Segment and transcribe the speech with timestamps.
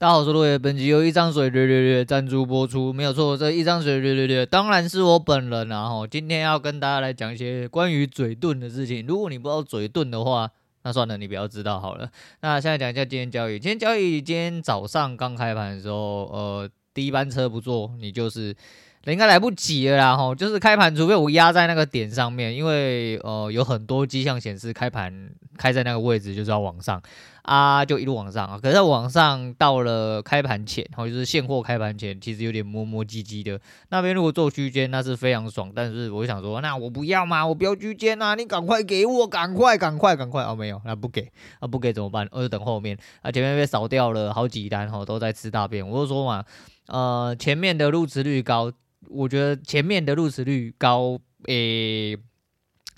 [0.00, 0.56] 大家好，我是落叶。
[0.56, 3.36] 本集由一张水略略略赞助播出，没有错。
[3.36, 5.88] 这一张水略略略，当然是我本人啊。
[5.88, 9.04] 哈，今天要跟大家来讲一些关于嘴遁的事情。
[9.08, 10.48] 如果你不知道嘴遁的话，
[10.84, 12.08] 那算了，你不要知道好了。
[12.42, 13.58] 那现在讲一下今天交易。
[13.58, 18.54] 今天交易，今天早上刚开盘的时候，呃，第一班车不坐，你就是。
[19.12, 27.00] 应该来不及了啦，吼，就是开盘，除非我压在那个点上面，因为呃有很多迹象显示开盘开在那个位置就是要往上
[27.42, 28.58] 啊，就一路往上啊。
[28.62, 33.58] 可是往上到了开盘前，吼，就是现货开盘前，其实有点磨磨唧唧的。
[33.88, 35.72] 那边如果做区间，那是非常爽。
[35.74, 42.28] 但是我想说，那我不要嘛，我不要区间呐，你赶快给我，赶快，赶快，赶快哦，没有，那不给，啊不给怎么办？
[42.30, 45.88] 我就等后面啊，前面被扫掉了好几单，吼，都在吃大便。
[45.88, 46.44] 我就说嘛，
[46.88, 48.70] 呃，前面的入池率高。
[49.06, 52.16] 我觉得前面的入池率高，诶、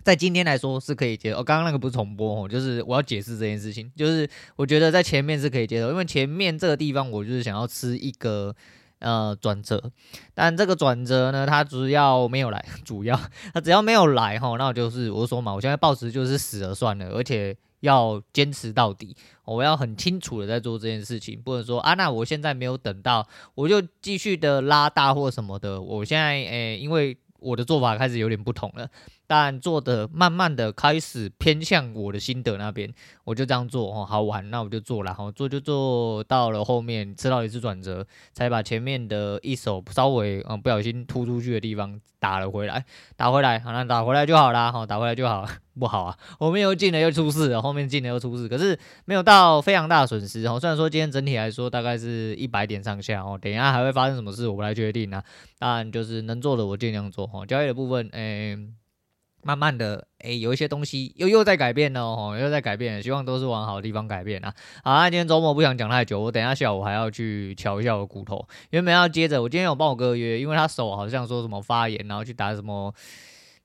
[0.02, 1.40] 在今天来说是可以接受。
[1.40, 8.54] 哦，刚刚那个不是重播哦，就是我要解释这件事情，就是我觉得在前面是可以接受，因为前面这个地方我就是想要吃一个
[9.00, 9.92] 呃转折，
[10.34, 13.20] 但这个转折呢，它主要没有来，主要
[13.52, 17.56] 它只要没有来哈，那我就是我说嘛，我现在抱持就是死了算了，而且。
[17.80, 25.80] 要坚持到底，我要很清楚的在做这件事情，不能说啊，那我现在没有等到，我就继续的拉大或什么的。
[25.80, 28.88] 我现在诶、因为我的做法开始有点不同了。
[29.30, 32.92] 但做的慢慢的开始偏向我的心得那边，
[33.22, 45.46] 我就这样做哦，好玩，那我就做了，然后做就做到了后面吃到一次转折，才把前面的一手稍微嗯不小心突出去的地方打了回来，打回来，好，那打回来就好啦，好，打回来就好，
[45.78, 55.22] 不好啊，后面又进了又出事，后面进了又出事，可是没有到非常大的损失哦，虽然说今天整体来说大概是一百点上下哦，等一下还会发生什么事我不来决定啊，
[55.60, 58.56] 当然就是能做的我尽量做哦，交易的部分诶。
[58.56, 58.58] 欸
[59.42, 64.52] 慢慢的，诶、有一些东西又又在改变了哦，又在改变，希望都是往好的地方改变啊。
[64.84, 72.94] 好，那今天周末不想讲太久，我等一下下午还要去瞧一下我骨头，原本要接着，我今天有帮我哥约，因为他手好像说什么发炎，然后去打什么。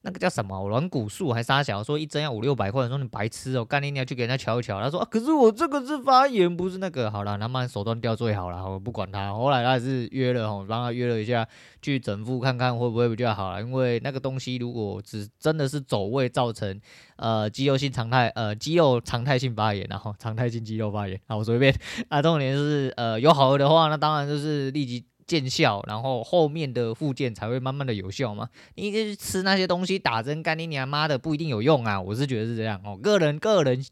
[0.05, 1.83] 那个叫什么软骨素还是啥小？
[1.83, 4.79] 说一针要五六百块，说你白痴哦，干你你要去给人家瞧一瞧。
[4.79, 7.09] 他说啊，可是我这个是发炎，不是那个。
[7.09, 9.33] 好了，他妈手段掉最好了，我不管他。
[9.33, 11.47] 后来他还是约了吼，帮他约了一下
[11.81, 13.59] 去整复看看会不会比较好了。
[13.59, 16.79] 因为那个东西如果只真的是走位造成
[17.15, 21.75] 呃肌肉性常态呃肌肉常态性发炎，然后常态性肌肉发炎，啊我随便
[22.09, 25.03] 啊，重点就是呃有好的话，那当然就是立即。
[25.27, 28.47] 见效，然后后面的附件才会慢慢的有效吗。
[28.75, 31.99] 你就是吃那些东西打针，干你娘妈的不一定有用啊！
[31.99, 33.83] 我是觉得是这样哦，个人个人，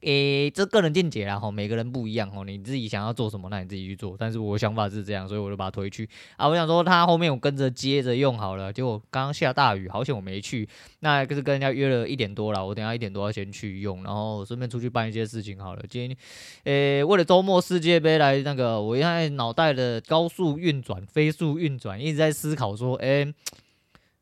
[0.00, 2.44] 诶，这个人见解啦，吼，每个人不一样哦。
[2.44, 4.14] 你自己想要做什么，那你自己去做。
[4.18, 6.46] 但是我想法是这样，所以我就把它推去啊。
[6.46, 10.68] 我想说他后面我跟着接着用好了，结果刚刚下大雨，好险我没去。
[11.00, 15.82] 那就是跟人家约了一点多了，我等下一点多要先去用，然后顺便出去办一些事情好了。
[15.88, 16.16] 今天，
[16.64, 20.81] 诶，为了周末世界杯来那个，我现在脑袋的高速运。
[20.82, 23.32] 转飞速运转，一直在思考说，哎、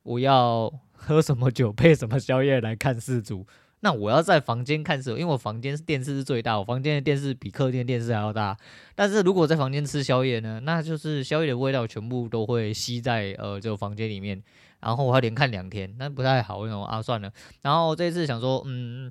[0.03, 3.47] 我要喝什么酒配什么宵夜来看四组？
[3.81, 8.55] 那我要在房间看世足，因为我房间是电视是最大，我房间的电视比客厅电视还要大。
[8.95, 14.43] 但是如果在房间吃宵夜呢，那就是宵夜的味道全部都会吸在呃这个房间里面，
[14.81, 16.67] 然后我要连看两天，那不太好。
[16.67, 17.01] 那种啊？
[17.01, 17.33] 算了。
[17.63, 19.11] 然后这次想说，嗯。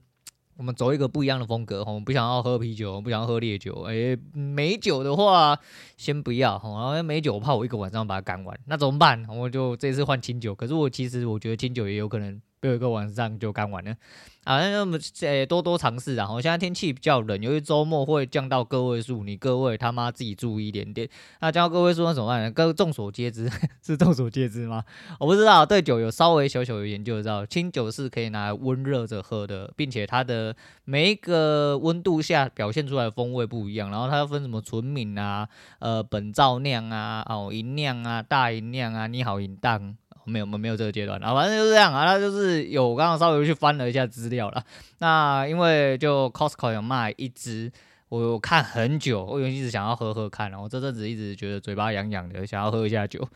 [0.59, 5.57] 我们走一个不一样的风格，我们不想要喝啤酒，不想要喝烈酒，诶，美酒的话
[5.95, 9.25] 先不要，然后美酒我怕我一个晚上把它干完，那怎么办？
[9.29, 12.41] 我就这次换清酒，可是我其实我觉得清酒也有可能。
[12.59, 13.95] 不有一个晚上就干完了，
[14.43, 16.29] 啊，那么诶多多尝试啊！
[16.29, 21.07] 我现在天气比较冷，由于周末会降到个位数，你各位他妈自己注意一点点。
[21.39, 22.51] 那降到个位数那怎么办呢？
[22.51, 23.49] 各众所皆知，
[23.81, 24.83] 是众所皆知吗？
[25.19, 30.53] 我不知道，对酒有稍微小小有研究，知道清酒是可以拿来温热着喝的，并且它的
[30.83, 33.89] 每一个温度下表现出来的风味不一样。
[33.89, 35.47] 然后它要分什么纯米啊、
[35.79, 39.95] 呃本造酿啊、哦银酿啊、大银酿啊、你好吟酿。
[40.29, 42.05] 没有，我们没有这个阶段啊，反正就是这样啊。
[42.05, 44.63] 那就是有，我刚刚稍微去翻了一下资料了。
[44.99, 47.71] 那因为就 Costco 有卖一支，
[48.09, 50.51] 我有看很久，我一直想要喝喝看。
[50.51, 53.27] 然后这阵子一直觉得嘴巴痒痒的，想要喝一下酒。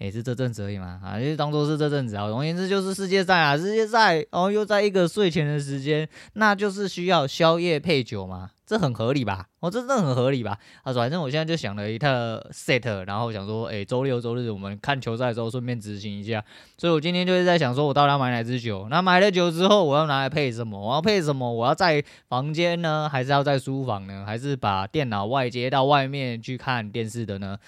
[0.00, 2.26] 也是这阵子而已嘛，啊，就当做是这阵子啊。
[2.26, 9.48] 总而言之就是世界赛啊，世界赛，然后又在一个睡前的时间，那就是需要宵夜配酒嘛，这很合理吧？
[9.60, 10.56] 哦，这真的很合理吧？
[10.84, 12.08] 啊，反正我现在就想了一套
[12.50, 16.42] set，然后想说，哎，周六周日我们看球赛的时候顺便执行一下。
[16.78, 18.88] 所以我今天就是在想说，我到底要买哪支酒？
[18.88, 20.80] 那买了酒之后，我要拿来配什么？
[20.80, 21.52] 我要配什么？
[21.52, 24.24] 我要在房间呢，还是要在书房呢？
[24.26, 27.58] 还是把电脑外接到外面去看电视的呢？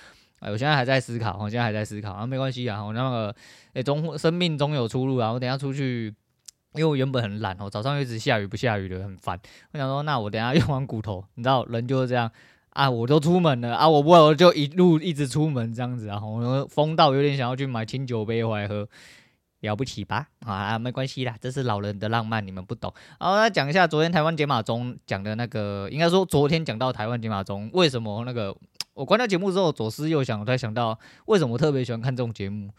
[0.42, 3.34] 哎，我现在还在思考，我现在还在思考，啊，没关系啊，我那个，
[3.74, 6.12] 哎，总生命总有出路啊，我等下出去，
[6.74, 9.38] 因为我原本很懒哦，早上一直下雨不下雨的很烦，
[9.72, 12.28] 我想说，那我等下用完骨头，你知道人就是这样，
[12.70, 18.88] 啊，我都出门了啊，我不我就一路一直出门这样子啊，我疯到有点想要去买清酒杯回来喝，
[19.60, 20.26] 了不起吧？
[20.44, 22.92] 啊，没关系啦，这是老人的浪漫，你们不懂。
[23.20, 28.56] 好，来讲一下昨天台湾解码中讲的那个，应该说昨天讲到台湾解码中为什么那个，
[28.94, 32.70] 我关掉节目之后左思右想，我才想到为什么我特别喜欢看这种节目。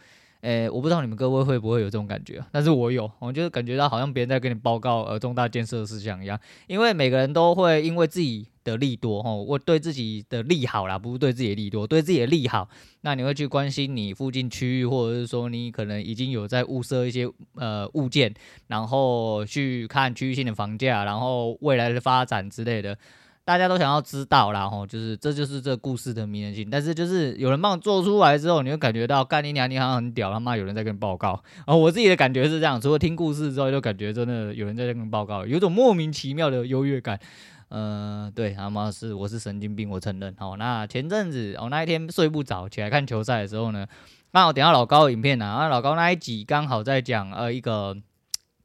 [0.42, 6.38] 诶、我不知道你们各位会不会有这种感觉，但是我有，我就是感觉到好像别人在跟你报告呃重大建设事项一样，
[6.68, 12.68] 因为每个人都会因为自己的利多哈，我对自己的利好啦，不是对自己的利多，对自己的利好，
[13.02, 17.26] 那你会去关心你附近区域，或者是说你可能已经有在物色一些
[17.56, 18.34] 呃物件，
[18.68, 22.98] 然后去看区域性的房价，然后未来的发展之类的。
[23.46, 26.70] 大家都想要知道啦，吼，就是这就是这故事的迷人性。
[26.70, 31.44] 但是就是有人帮我做出来之后，你会感觉到干你娘，你好像很屌，他妈有人在跟你报告。
[31.58, 37.20] 然 后我自己的感觉是这样，除了听故事之后，就感觉真的有人在跟你报告，有种莫名其妙的优越感。
[37.68, 40.34] 嗯、对，他妈是我是神经病，我承认。
[40.40, 43.86] 好，那前阵子我那一天睡不着，起来看球赛的时候呢，
[44.32, 47.98] 刚好点到老高的影片啊，老高那一集刚好在讲呃一个。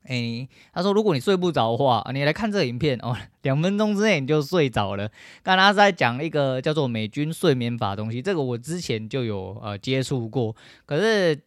[0.09, 5.07] 哎、欸，他说如果你睡不着的话，你来看这个影片哦，两分钟之内你就睡着了。
[5.43, 10.57] 刚才在讲一个叫做美军睡眠法的东西，这个我之前就有呃接触过，
[10.87, 11.39] 可是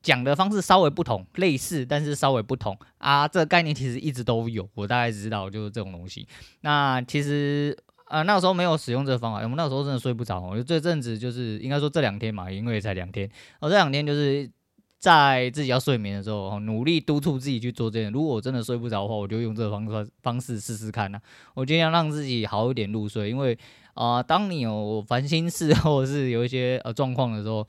[0.00, 3.28] 讲的方式稍微不同，类似但是稍微不同啊。
[3.28, 6.26] 这个概念其实一直都有，我大概知道就是这种东西。
[6.62, 7.76] 那其实
[8.08, 10.40] 呃那时候没有使用这个方法，我们那时候真的睡不着。
[10.40, 13.30] 我就这阵子就是应该说这两天嘛，因为才两天，
[13.60, 14.50] 我、这两天就是。
[14.98, 18.10] 在自己要睡眠的时候，努力督促自己去做这件。
[18.10, 21.20] 如果我真的睡不着的话，我就用这个方式方式试试看呐。
[21.54, 23.56] 我尽量让自己好一点入睡，因为
[23.94, 27.66] 啊、当你有烦心事或者是有一些呃状况的时候，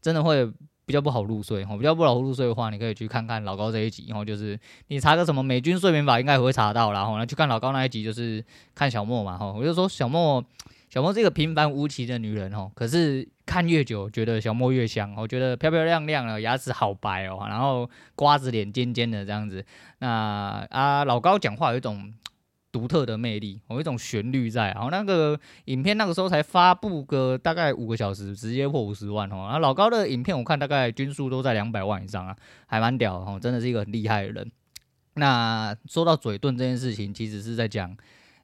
[0.00, 0.44] 真的会
[0.84, 1.64] 比较不好入睡。
[1.64, 6.92] 比较不好入睡的话，你可以去看看老高这一集，然后就是你查个什么美军睡眠法，应该也会查到。
[6.92, 8.44] 然后呢，去看老高那一集，就是
[8.74, 9.38] 看小莫嘛。
[9.38, 10.42] 哈，我就说小莫。
[10.90, 15.14] 小莫是一个平凡无奇的女人哦，可是看越久，觉得小莫越香。
[15.16, 19.64] 我觉得漂漂亮亮的，牙齿好白哦，然后瓜子脸尖尖的这样子。
[20.00, 22.12] 那啊，老高讲话有一种
[22.72, 24.72] 独特的魅力，有一种旋律在。
[24.72, 29.44] 然后那个影片那个时候才发布个大概五个小时，直接破五十万哦。
[29.44, 34.50] 然后老高的影片我看大概均数都在两百万以上啊，还蛮屌哦，真的是一个很厉害的人。
[35.14, 37.96] 那说到嘴遁这件事情，其实是在讲。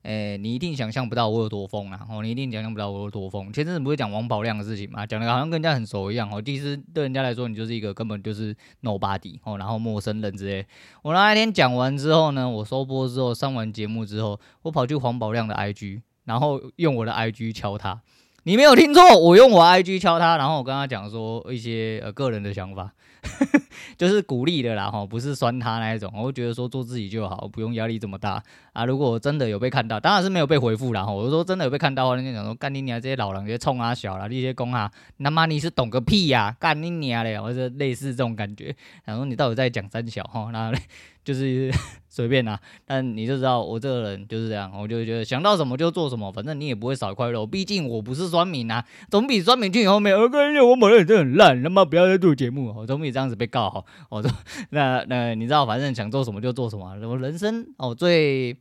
[0.07, 2.07] 诶、欸，你一定想象不到我有多疯啊！
[2.09, 3.53] 哦，你一定想象不到我有多疯。
[3.53, 6.41] 前阵子不是讲王宝亮的事情嘛，讲的好像跟人家很熟一样哦。
[6.41, 10.65] 其实对人家来说，你就是一个根本就是 nobody 哦，然后陌生人之类。
[11.03, 18.01] 我那一天讲完之后呢，我收播之后，上完节目之后，我跑去黄宝亮的 IG，然后用我的 IG 敲他。
[18.47, 22.93] 你没有听错，我用我 IG 敲他，然后我跟他讲说一些呃个人的想法。
[23.99, 26.13] 就是鼓励的啦，哈，不是酸他那一种。
[26.15, 28.41] 我会觉得说做自己就好，不用压力这么大
[28.73, 28.85] 啊。
[28.85, 31.03] 如果我真的有被看到，当然是没有被回复啦。
[31.03, 31.11] 哈。
[31.11, 34.89] 我说真的有被看到，人家讲说干你娘这些老人，这些冲啊小啦，这些公啊，
[35.19, 38.73] 他妈你是懂个屁呀，干你娘嘞，或者类似这种感觉。
[39.05, 40.51] 然后你到底在讲三小哈？
[40.53, 40.79] 然后嘞。
[41.27, 41.71] 就是
[42.09, 53.85] 随便拿，但你就知道我这个人就是这样，我就觉得想到什么就做什么，反正你也不会少一块肉，毕竟我不是酸民啊，总比酸民去你后面我跟你我某人真的很烂，他妈不要再做节目，我总比这样子被告好。
[54.09, 54.31] 我说
[54.71, 58.57] 那那你知道，反正想做什么就做什么，我人生哦最。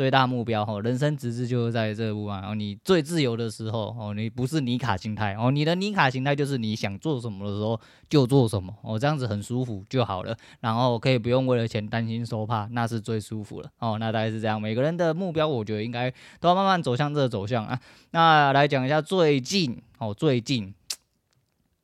[0.00, 2.40] 最大目标哈，人生直至就是在这步啊。
[2.40, 7.78] 然后你最自由的时候哦，你不是尼卡心态哦，你的尼卡心态就是你想做什么的时候
[8.08, 10.34] 就做什么哦，这样子很舒服就好了。
[10.60, 13.98] 然后可以不用为了钱担心受怕，那是最舒服了哦。
[14.00, 17.78] 那大概是这样，每个人的目标我觉得应该都要慢慢走向这个走向啊。
[18.12, 20.72] 那来讲一下最近哦，最近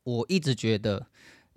[0.05, 1.05] 我一直觉得，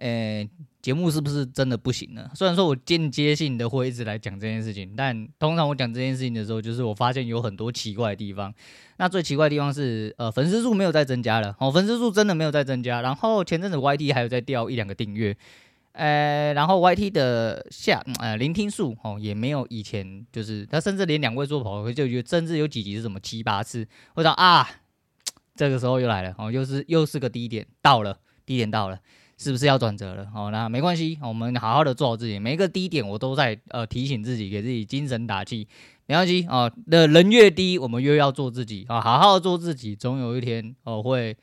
[0.00, 0.49] 诶、
[0.80, 2.30] 节目是不是真的不行呢？
[2.35, 8.52] 虽然说我间接性的会一直来讲这件事情，但通常我讲这件事情的时候，就是我发现有很多奇怪的地方。
[8.97, 13.02] 那最奇怪的地方是，呃，粉丝数没有再增加了，哦，粉丝数真的没有再增加。
[13.02, 15.37] 然后前阵子 YT 还有在掉一两个订阅，
[15.92, 23.87] 呃，然后 YT 的下呃聆听数哦也没有以前，就是他甚至连两位数跑回，就觉得甚至有几集是什么七八次。
[24.14, 24.66] 我想啊，
[25.54, 28.99] 这个时候又来了，哦，又是又是个低点到了，低点到了。
[29.42, 30.28] 是不是要转折了？
[30.35, 32.38] 哦，那没关系，我们好好的做好自己。
[32.38, 35.66] 每一个低点，我都在呃提醒自己，给自己精神打气。
[36.04, 41.35] 没关系啊，的人越低，我们越要做自己啊，好好做自己，总有一天哦会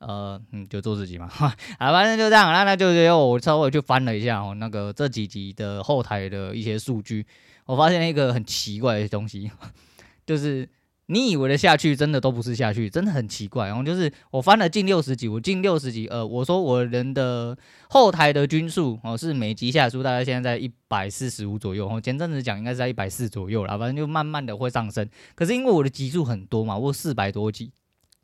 [0.00, 1.28] 呃嗯就做自己嘛。
[1.32, 2.52] 好，反正就这样。
[2.52, 7.24] 那那就就我稍微去翻了一下哦，那个这几集的后台的一些数据，
[7.64, 9.50] 我发现一个很奇怪的东西，
[10.26, 10.68] 就是。
[11.12, 13.66] 你以为的下去，真的都不是下去，真的很奇怪。
[13.66, 21.88] 然后就是我翻了近六十集，我近六十集，呃，我说我人的后台的均数哦，是每集下数大概现在在一百四十五左右。
[21.88, 25.08] 哦前阵子讲应该是在一百四左右啦，反正就慢慢的会上升。
[25.34, 27.72] 可是因为我的集数很多嘛，我四百多集，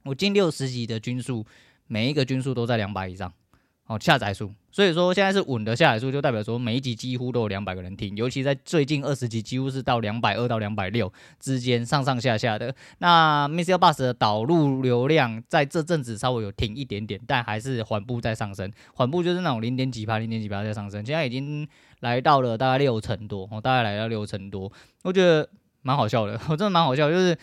[0.04, 1.44] 我近六十级的均数，
[1.88, 3.32] 每一个均数都在两百以上。
[3.86, 12.74] 哦，下载数，所以说现在是稳的下载数，就代表说每一集几乎都有两百个人听，尤其在最近二十集，几乎是到两百二到两百六之间上上下下的。
[12.98, 21.68] 那 MixerBox 的导入流量在这阵子稍微有停一点点，但还是缓步在上升，缓步就是那种零点几趴、零点几趴在上升，现在已经
[22.00, 24.72] 来到了大概六成多，哦，大概来到六成多，
[25.04, 25.48] 我觉得
[25.82, 27.38] 蛮好笑的， 我真的蛮好笑，就是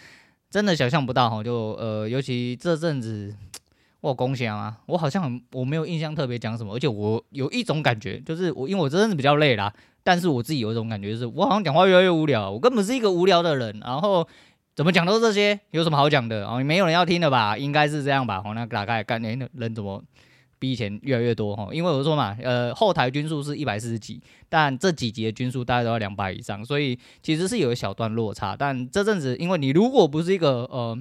[0.50, 3.34] 真的想象不到哈，就呃，尤其这阵子。
[4.04, 14.28] 我有共享啊，我好像很我没有印象特别讲什么，而且我有一种感觉，就是我因为我真的是比较累啦，但是我自己有一种感觉，就是我好像讲话越来越无聊，我根本是一个无聊的人，然后
[14.76, 16.62] 怎么讲都是这些，有什么好讲的哦？
[16.62, 17.58] 没有人要听的吧？
[17.58, 18.42] 应该是这样吧？
[18.44, 20.04] 哦，那大概干年的人怎么
[20.60, 21.70] 比以前越来越多哈？
[21.72, 28.54] 因为我说嘛，呃，后台均数是一百四十几，但这几集的均数大概都要两百以上，所以其实是有一小段落差。
[28.54, 30.98] 但这阵子，因为你如果不是一个呃。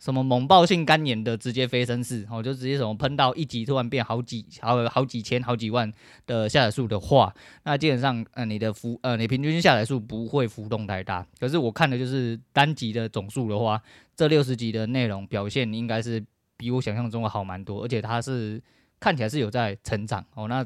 [0.00, 5.92] 什么猛爆性肝炎的直接飞升式，哦，就直接什么喷到一集突然变好几好好几千好几万
[6.26, 7.32] 的下载数的话，
[7.64, 11.24] 那基本上呃你的浮呃你平均下载数不会浮动太大。
[11.38, 13.80] 可是我看的就是单集的总数的话，
[14.16, 16.24] 这六十集的内容表现应该是
[16.56, 18.58] 比我想象中的好蛮多，而且它是
[18.98, 20.48] 看起来是有在成长哦。
[20.48, 20.64] 那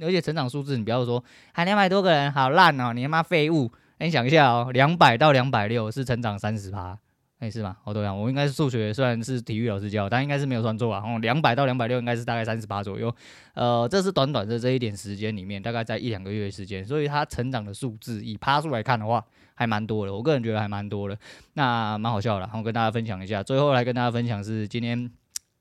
[0.00, 3.72] 而且成长数字你不要说还两百多个人好烂哦，你他妈废物！
[3.98, 6.96] 你想一下哦，两百到两百六是成长三十趴。
[7.40, 7.76] 哎、欸，是吗？
[7.84, 11.00] 好多样，我应该是数学，虽然是体育老师教，但应该是没有算错啊。
[11.06, 13.14] 哦，两百到两百六应该是大概三十八左右。
[13.54, 20.12] 呃，这是短短的这一点时间里面，大概在一两个月的时间，所以它成长的数字以趴数来看的话，还蛮多的。
[20.12, 21.16] 我个人觉得还蛮多的，
[21.52, 22.50] 那蛮好笑的。
[22.54, 24.98] 我跟大家分享一下，最后来跟大家分享是今天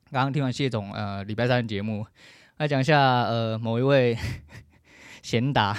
[0.09, 2.03] 刚刚听完谢总呃礼拜三的节目，
[2.57, 4.17] 来讲一下呃某一位
[5.21, 5.77] 贤达，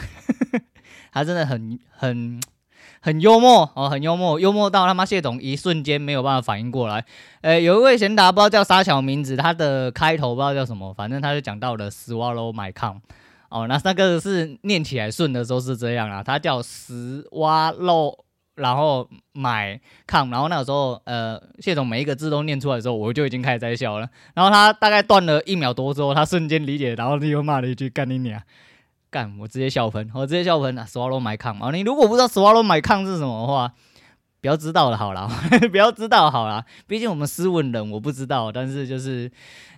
[1.10, 2.40] 他真的很很。
[3.00, 7.04] 很幽默哦，很幽默，幽默到他妈谢总一瞬间没有办法反应过来。
[7.40, 12.96] 呃，有一位贤达不知道叫啥小名字，他的开头不知道叫什么，反正他就讲到了 Swallow my cum
[13.48, 18.18] 哦，那那个是念起来顺的时候是这样啊，他叫 Swallow，
[18.56, 24.08] 然后 my cum，然后那个时候呃谢总每一个字都念出来的时候，我就已经开始在笑了。
[24.34, 28.42] 然后他大概断了一秒多之后，他瞬间理解，然后又骂了一句干你娘。
[29.10, 31.70] 干，我直接笑喷，我直接笑喷啊！Swallow my cum 啊！
[31.72, 33.72] 你如果不知道 Swallow my cum 是什么的话，
[34.40, 35.28] 不要知道了好了，
[35.70, 36.64] 不要知道好了。
[36.86, 39.30] 毕竟我们斯文人，我不知道，但是就是。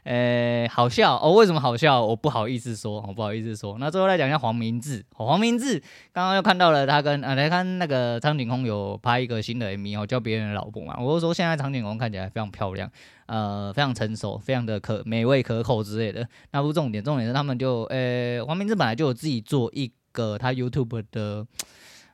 [0.02, 1.32] 呃、好笑哦！
[1.32, 2.02] 为什么好笑？
[2.02, 3.76] 我不好意思说，我不好意思说。
[3.78, 5.78] 那最后来讲一下黄明志，黄明志
[6.10, 10.96] 刚刚又看到了他跟呃，来看那个苍井空有拍一个新的 MV 哦，叫别人的老婆嘛。
[10.98, 12.90] 我就说现在苍井空看起来非常漂亮，
[13.26, 16.26] 呃，非常成熟，非常的可美味可口之类的。
[16.52, 21.46] 那不重点，重点是他们就呃、黄明志本来就有自己做一个他 YouTube 的，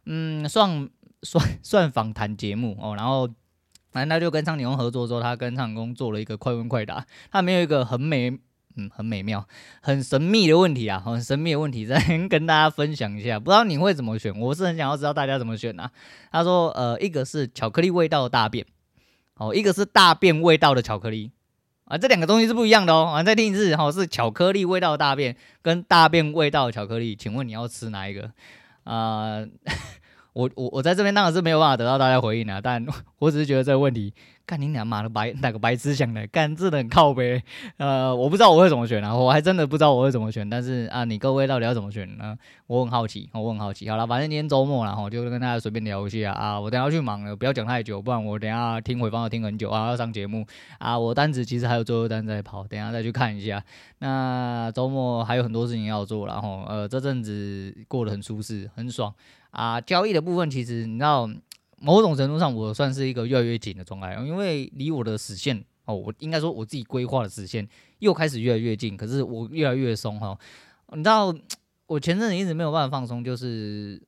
[0.07, 0.89] 嗯，算
[1.23, 3.29] 算 算访谈节目哦，然后。
[3.93, 7.07] 反正他就跟苍井空合作之后，他跟苍井空做了一个快问快答。
[7.31, 8.29] 他没有一个很美，
[8.77, 9.49] 嗯，很美妙、
[9.81, 13.41] 很神秘的问题啊，很神秘的问题， 再跟大家分享一下。
[13.41, 14.39] 不知道你会怎么选？
[14.39, 15.91] 我是很想要知道大家怎么选啊。
[16.31, 18.67] 他说，呃，一个是巧克力味道的大便，
[19.37, 21.31] 哦，一个是大便味道的巧克力
[21.87, 23.15] 啊，这两个东西是不一样的哦。
[23.15, 28.31] 啊，再听一次，哈，是巧克力味道的大便跟大便味道的巧克力，请问你要吃哪一个？
[28.85, 29.49] 啊、呃？
[30.37, 32.85] 我我我在这边当然是没有办法得到大家回应的，但
[33.21, 34.13] 我只是觉得这个问题，
[34.45, 37.43] 干你娘妈的白哪个白痴想的，干真的很靠呗，
[37.79, 42.37] 呃，我不知道我会怎么选啊，我还真的不知道我会怎么选，但是啊，你各位到底要怎么选呢？
[42.67, 43.89] 我很好奇，我很好奇。
[43.89, 46.61] 好了，反正今天周末了哈，就跟大家随便聊一下啊。
[46.61, 50.45] 我等下要去忙了，不要讲太久，不然我等下听回放要听很久啊，要上节目
[50.79, 50.99] 啊。
[50.99, 53.65] 我单子其实还有最后单在跑，等下再去看一下。
[54.01, 59.15] 那周末还有很多事情要做，然后呃，这阵子过得很舒适，很爽。
[59.57, 61.27] 啊，交易的部分其实你知道，
[61.79, 67.67] 某种程度上我算是一个越来越紧的状态，因为离我的死线哦，我应该说我自己规划的死线
[68.01, 70.39] 又开始越来越近，可是我越来越松哈。
[70.93, 71.35] 你知道，
[71.87, 73.99] 我前阵子一直没有办法放松，就是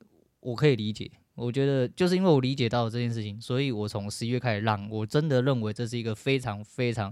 [0.41, 7.11] 我可以理解，我觉得就是因为我理解到这件事情，所以我从十一月开始让，我真的认为这是一个非常非常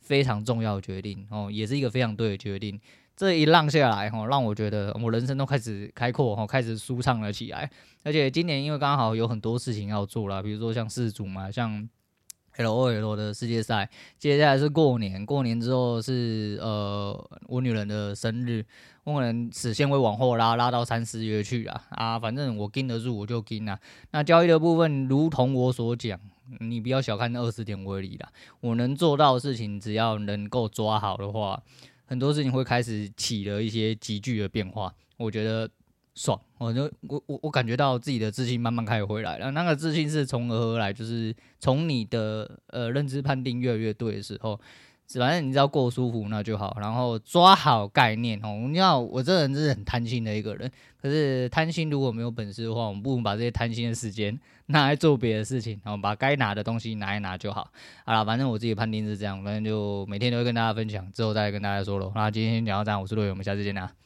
[0.00, 2.80] 非常重要的决定哦，也是一个非常对的决定。
[3.16, 7.70] 这一浪下来，哈，让我觉得我人生都开始开阔，哈，开始舒畅了起来。
[8.04, 11.88] 而且今年因为刚好有很多事情要做了，比如说像世足嘛，像
[12.58, 18.62] LOL 的世界赛，接下来是过年，过年之后是呃我女人的生日，
[19.04, 21.84] 我可能时间会往后拉，拉到三四月去啊。
[21.92, 23.78] 啊，反正我盯得住我就盯啊。
[24.10, 26.20] 那交易的部分，如同我所讲，
[26.60, 28.28] 你不要小看那二十点威力啦，
[28.60, 31.62] 我能做到的事情，只要能够抓好的话。
[32.06, 35.68] 很多事情会开始起了一些急剧的变化，我觉得
[36.14, 39.50] 爽，我就我我我感觉到自己的自信慢慢开始回来了。
[39.50, 40.92] 那个自信是从何而来？
[40.92, 44.58] 就是从你的呃认知判定越来越对的时候。
[45.14, 48.66] 反正你只要过舒服那就好，然后抓好概念哦。
[48.68, 50.70] 你知道我这人是很贪心的一个人，
[51.00, 57.70] 可是贪心如果没有本事的话，我们不如把这些贪心的时间 拿来做别的事情，然后把该拿的东西拿一拿就好。
[58.04, 62.12] 好了，反正我自己判定是这样，反正就每天都会跟大家分享，之后再跟大家说喽。
[62.14, 64.05] 那今天先讲到这样，我是陆伟，我们下次见啦。